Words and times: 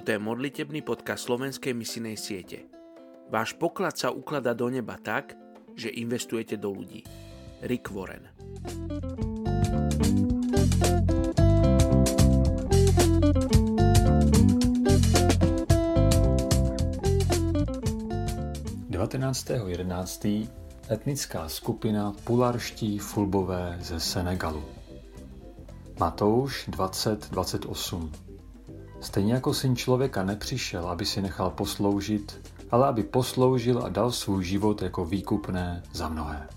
modlitebný 0.00 0.80
podcast 0.80 1.28
slovenskej 1.28 1.76
misinej 1.76 2.16
siete. 2.16 2.64
Váš 3.28 3.52
poklad 3.60 3.92
sa 4.00 4.08
ukladá 4.08 4.56
do 4.56 4.72
neba 4.72 4.96
tak, 4.96 5.36
že 5.76 5.92
investujete 5.92 6.56
do 6.56 6.72
ľudí. 6.72 7.04
Rick 7.60 7.92
Warren 7.92 8.32
.11. 19.00 20.48
etnická 20.88 21.48
skupina 21.48 22.12
Pularští 22.24 22.98
Fulbové 22.98 23.76
ze 23.80 24.00
Senegalu. 24.00 24.62
Matouš 25.98 26.68
2028 26.72 28.29
Stejně 29.00 29.34
jako 29.34 29.54
syn 29.54 29.76
člověka 29.76 30.24
nepřišel, 30.24 30.88
aby 30.88 31.06
si 31.06 31.22
nechal 31.22 31.50
posloužit, 31.50 32.50
ale 32.70 32.88
aby 32.88 33.02
posloužil 33.02 33.82
a 33.84 33.88
dal 33.88 34.12
svůj 34.12 34.44
život 34.44 34.82
jako 34.82 35.04
výkupné 35.04 35.82
za 35.92 36.08
mnohé. 36.08 36.48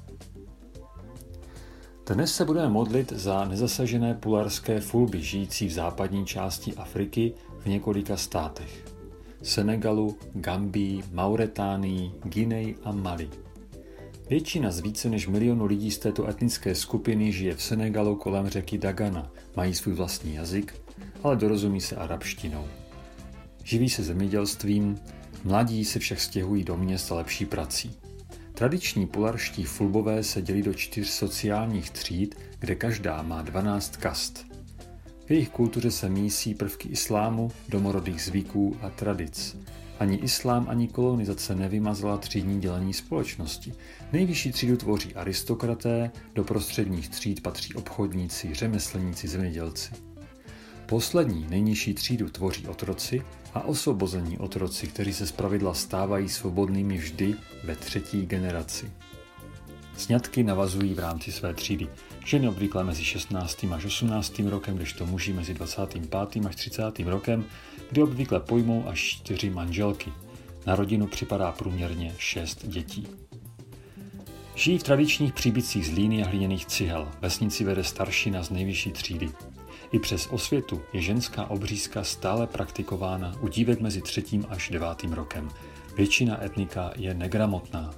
Dnes 2.06 2.36
se 2.36 2.46
budeme 2.46 2.70
modlit 2.70 3.12
za 3.12 3.46
nezasažené 3.46 4.14
pularské 4.14 4.80
fulby 4.80 5.22
žijící 5.22 5.68
v 5.68 5.72
západní 5.72 6.26
části 6.26 6.74
Afriky 6.74 7.34
v 7.60 7.66
několika 7.66 8.18
státech. 8.18 8.86
Senegalu, 9.44 10.18
Gambii, 10.34 11.04
Mauretánii, 11.12 12.12
Guinei 12.24 12.76
a 12.84 12.92
Mali. 12.92 13.30
Většina 14.30 14.72
z 14.72 14.80
více 14.80 15.10
než 15.10 15.28
milionu 15.28 15.66
lidí 15.66 15.92
z 15.92 15.98
této 15.98 16.28
etnické 16.28 16.76
skupiny 16.76 17.32
žije 17.32 17.56
v 17.56 17.64
Senegalu 17.64 18.16
kolem 18.16 18.50
řeky 18.50 18.78
Dagana, 18.78 19.32
mají 19.56 19.74
svůj 19.74 19.94
vlastní 19.94 20.34
jazyk, 20.34 20.83
ale 21.24 21.36
dorozumí 21.36 21.82
se 21.82 21.96
arabštinou. 21.96 22.68
Živí 23.64 23.90
se 23.90 24.04
zemědělstvím, 24.04 24.98
mladí 25.44 25.86
se 25.86 26.00
však 26.00 26.20
stěhují 26.20 26.64
do 26.64 26.78
měst 26.78 27.12
a 27.12 27.16
lepší 27.16 27.46
prací. 27.46 27.98
Tradiční 28.54 29.08
polarští 29.08 29.64
fulbové 29.64 30.24
se 30.24 30.42
dělí 30.42 30.62
do 30.62 30.74
čtyř 30.74 31.08
sociálních 31.08 31.90
tříd, 31.90 32.36
kde 32.60 32.76
každá 32.76 33.22
má 33.22 33.42
12 33.42 33.98
kast. 33.98 34.46
V 35.26 35.32
jejich 35.32 35.50
kultuře 35.50 35.92
se 35.92 36.10
mísí 36.10 36.54
prvky 36.54 36.90
islámu, 36.90 37.52
domorodých 37.70 38.22
zvyků 38.22 38.78
a 38.82 38.90
tradic. 38.90 39.58
Ani 40.00 40.18
islám, 40.18 40.66
ani 40.70 40.88
kolonizace 40.88 41.56
nevymazala 41.56 42.18
třídní 42.18 42.62
dělení 42.62 42.94
společnosti. 42.94 43.74
Nejvyšší 44.14 44.52
třídu 44.52 44.78
tvoří 44.78 45.16
aristokraté, 45.16 46.12
do 46.36 46.44
prostředních 46.44 47.10
tříd 47.10 47.44
patří 47.44 47.74
obchodníci, 47.74 48.54
řemeslníci, 48.54 49.28
zemědělci. 49.28 50.13
Poslední, 50.94 51.46
nejnižší 51.50 51.94
třídu 51.94 52.30
tvoří 52.30 52.68
otroci 52.68 53.22
a 53.54 53.62
osvobození 53.62 54.38
otroci, 54.38 54.88
kteří 54.88 55.14
se 55.14 55.28
zpravidla 55.28 55.74
stávají 55.74 56.30
svobodnými 56.30 56.98
vždy 56.98 57.36
ve 57.64 57.76
třetí 57.76 58.26
generaci. 58.26 58.92
Sňatky 59.98 60.44
navazují 60.44 60.94
v 60.94 61.00
rámci 61.00 61.32
své 61.32 61.54
třídy. 61.54 61.88
Ženy 62.26 62.48
obvykle 62.48 62.84
mezi 62.84 63.04
16. 63.04 63.66
až 63.74 63.86
18. 63.86 64.40
rokem, 64.40 64.76
kdežto 64.76 65.06
muži 65.06 65.34
mezi 65.34 65.54
25. 65.54 66.46
až 66.46 66.56
30. 66.56 67.00
rokem, 67.00 67.46
kdy 67.92 68.04
obvykle 68.04 68.40
pojmou 68.40 68.88
až 68.88 69.00
čtyři 69.00 69.50
manželky. 69.50 70.12
Na 70.66 70.76
rodinu 70.76 71.08
připadá 71.08 71.52
průměrně 71.52 72.16
6 72.18 72.68
dětí. 72.68 73.08
Žijí 74.56 74.78
v 74.78 74.84
tradičních 74.84 75.34
příbytcích 75.34 75.88
z 75.88 75.92
líny 75.92 76.24
a 76.24 76.28
hliněných 76.28 76.66
cihel. 76.66 77.12
Vesnici 77.22 77.64
vede 77.64 77.84
staršina 77.84 78.44
z 78.44 78.50
nejvyšší 78.50 78.92
třídy. 78.92 79.30
I 79.94 80.00
přes 80.00 80.28
osvětu 80.32 80.82
je 80.94 81.02
ženská 81.02 81.46
obřízka 81.50 82.04
stále 82.04 82.48
praktikována 82.48 83.36
u 83.42 83.48
dívek 83.48 83.82
mezi 83.82 84.02
třetím 84.02 84.46
až 84.50 84.70
devátým 84.70 85.14
rokem. 85.14 85.50
Většina 85.98 86.44
etnika 86.44 86.92
je 86.96 87.14
negramotná. 87.14 87.94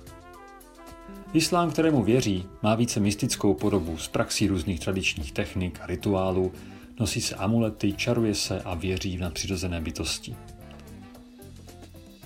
Islám, 1.33 1.71
kterému 1.71 2.03
věří, 2.03 2.45
má 2.63 2.75
více 2.75 2.99
mystickou 2.99 3.53
podobu 3.53 3.97
z 3.97 4.07
praxí 4.07 4.47
různých 4.47 4.79
tradičních 4.79 5.31
technik 5.31 5.79
a 5.81 5.85
rituálů, 5.85 6.51
nosí 6.99 7.21
se 7.21 7.35
amulety, 7.35 7.93
čaruje 7.93 8.35
se 8.35 8.61
a 8.61 8.73
věří 8.75 9.17
v 9.17 9.21
nadpřirozené 9.21 9.81
bytosti. 9.81 10.35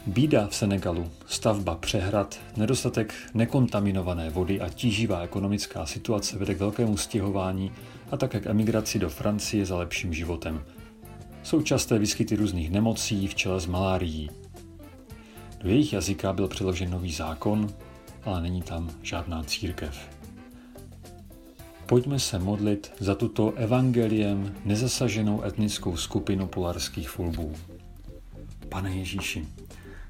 Bída 0.07 0.47
v 0.47 0.55
Senegalu, 0.55 1.11
stavba 1.25 1.75
přehrad, 1.75 2.39
nedostatek 2.57 3.13
nekontaminované 3.33 4.29
vody 4.29 4.61
a 4.61 4.69
tíživá 4.69 5.21
ekonomická 5.21 5.85
situace 5.85 6.37
vede 6.37 6.55
k 6.55 6.59
velkému 6.59 6.97
stěhování 6.97 7.71
a 8.11 8.17
také 8.17 8.39
k 8.39 8.45
emigraci 8.45 8.99
do 8.99 9.09
Francie 9.09 9.65
za 9.65 9.77
lepším 9.77 10.13
životem. 10.13 10.63
Jsou 11.43 11.61
časté 11.61 11.99
výskyty 11.99 12.35
různých 12.35 12.71
nemocí 12.71 13.27
v 13.27 13.35
čele 13.35 13.59
s 13.59 13.65
malárií. 13.65 14.29
Do 15.59 15.69
jejich 15.69 15.93
jazyka 15.93 16.33
byl 16.33 16.47
přeložen 16.47 16.91
nový 16.91 17.11
zákon, 17.11 17.67
ale 18.23 18.41
není 18.41 18.61
tam 18.61 18.89
žádná 19.01 19.43
církev. 19.43 20.09
Pojďme 21.85 22.19
se 22.19 22.39
modlit 22.39 22.91
za 22.99 23.15
tuto 23.15 23.53
evangeliem 23.53 24.55
nezasaženou 24.65 25.43
etnickou 25.43 25.97
skupinu 25.97 26.47
polarských 26.47 27.09
fulbů. 27.09 27.55
Pane 28.69 28.95
Ježíši, 28.95 29.47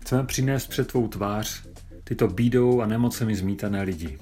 chceme 0.09 0.23
přinést 0.23 0.67
před 0.67 0.87
tvou 0.87 1.07
tvář 1.07 1.63
tyto 2.03 2.27
bídou 2.27 2.81
a 2.81 2.85
nemocemi 2.85 3.35
zmítané 3.35 3.81
lidi. 3.81 4.17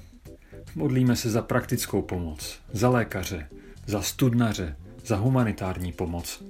Modlíme 0.74 1.16
se 1.16 1.30
za 1.30 1.42
praktickou 1.42 2.02
pomoc, 2.02 2.60
za 2.72 2.88
lékaře, 2.88 3.48
za 3.86 4.02
studnaře, 4.02 4.76
za 5.04 5.16
humanitární 5.16 5.92
pomoc. 5.92 6.44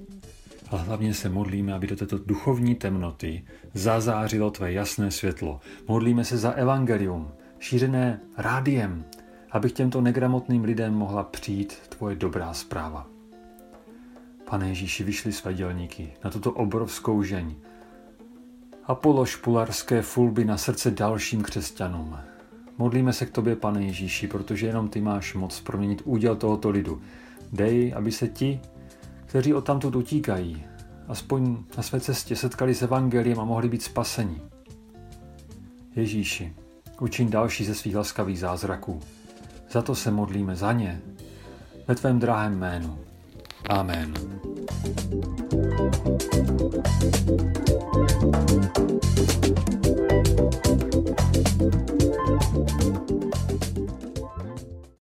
A 0.71 0.77
hlavně 0.77 1.15
se 1.15 1.29
modlíme, 1.29 1.73
aby 1.73 1.87
do 1.87 1.97
této 1.97 2.19
duchovní 2.19 2.75
temnoty 2.75 3.45
zazářilo 3.75 4.51
tvé 4.51 4.73
jasné 4.73 5.11
světlo. 5.11 5.61
Modlíme 5.89 6.25
se 6.25 6.37
za 6.37 6.51
evangelium, 6.51 7.31
šířené 7.59 8.21
rádiem, 8.37 9.05
aby 9.51 9.71
k 9.71 9.73
těmto 9.73 10.01
negramotným 10.01 10.65
lidem 10.65 10.95
mohla 10.95 11.25
přijít 11.25 11.73
tvoje 11.89 12.17
dobrá 12.17 12.55
zpráva. 12.55 13.07
Pane 14.51 14.69
Ježíši, 14.69 15.05
vyšli 15.05 15.33
své 15.33 15.55
dělníky 15.55 16.13
na 16.25 16.31
tuto 16.31 16.53
obrovskou 16.53 17.23
žeň 17.23 17.55
a 18.89 18.95
polož 18.95 19.37
pularské 19.37 20.03
fulby 20.03 20.45
na 20.45 20.57
srdce 20.57 20.91
dalším 20.91 21.43
křesťanům. 21.43 22.17
Modlíme 22.79 23.13
se 23.13 23.27
k 23.27 23.31
tobě, 23.31 23.57
pane 23.57 23.85
Ježíši, 23.85 24.27
protože 24.29 24.67
jenom 24.67 24.89
ty 24.89 25.01
máš 25.01 25.35
moc 25.35 25.61
proměnit 25.61 26.03
úděl 26.05 26.37
tohoto 26.37 26.71
lidu. 26.71 27.03
Dej, 27.53 27.95
aby 27.97 28.13
se 28.13 28.29
ti, 28.29 28.61
kteří 29.27 29.55
odtamtud 29.55 29.97
utíkají, 29.97 30.65
aspoň 31.09 31.57
na 31.77 31.83
své 31.83 32.01
cestě 32.01 32.37
setkali 32.37 32.75
s 32.75 32.83
evangeliem 32.83 33.41
a 33.41 33.45
mohli 33.45 33.69
být 33.69 33.83
spaseni. 33.83 34.41
Ježíši, 35.97 36.55
učin 37.01 37.31
další 37.31 37.65
ze 37.65 37.75
svých 37.75 37.97
laskavých 37.97 38.39
zázraků. 38.39 39.01
Za 39.71 39.83
to 39.83 39.95
se 39.95 40.11
modlíme 40.11 40.57
za 40.57 40.73
ně. 40.73 41.01
Ve 41.89 41.95
tvém 41.95 42.19
drahém 42.19 42.59
jménu. 42.59 42.99
Amen. 43.69 44.15
thank 47.93 48.11
you 48.11 48.18